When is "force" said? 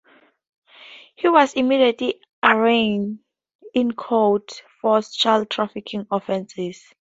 4.81-5.13